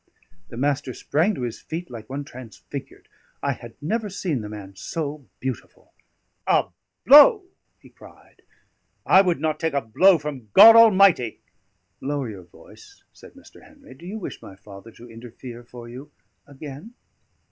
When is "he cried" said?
7.77-8.41